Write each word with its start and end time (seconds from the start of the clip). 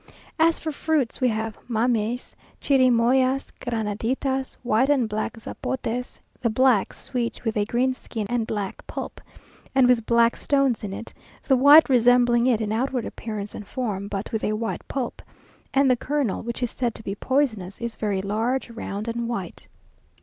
As 0.39 0.57
for 0.57 0.71
fruits, 0.71 1.21
we 1.21 1.27
have 1.27 1.59
mameys, 1.69 2.33
chirimoyas, 2.59 3.51
granaditas, 3.61 4.57
white 4.63 4.89
and 4.89 5.07
black 5.07 5.37
zapotes; 5.39 6.19
the 6.41 6.49
black, 6.49 6.91
sweet, 6.91 7.43
with 7.45 7.55
a 7.55 7.65
green 7.65 7.93
skin 7.93 8.25
and 8.27 8.47
black 8.47 8.87
pulp, 8.87 9.21
and 9.75 9.87
with 9.87 10.07
black 10.07 10.35
stones 10.37 10.83
in 10.83 10.91
it; 10.91 11.13
the 11.43 11.55
white 11.55 11.87
resembling 11.87 12.47
it 12.47 12.61
in 12.61 12.71
outward 12.71 13.05
appearance 13.05 13.53
and 13.53 13.67
form, 13.67 14.07
but 14.07 14.31
with 14.31 14.43
a 14.43 14.53
white 14.53 14.81
pulp, 14.87 15.21
and 15.71 15.87
the 15.87 15.95
kernel, 15.95 16.41
which 16.41 16.63
is 16.63 16.71
said 16.71 16.95
to 16.95 17.03
be 17.03 17.13
poisonous, 17.13 17.79
is 17.79 17.95
very 17.95 18.23
large, 18.23 18.71
round, 18.71 19.07
and 19.07 19.29
white. 19.29 19.67